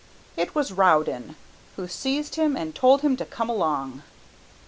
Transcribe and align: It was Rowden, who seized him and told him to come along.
It 0.35 0.55
was 0.55 0.71
Rowden, 0.73 1.35
who 1.75 1.87
seized 1.87 2.33
him 2.33 2.57
and 2.57 2.73
told 2.73 3.01
him 3.01 3.15
to 3.17 3.23
come 3.25 3.51
along. 3.51 4.01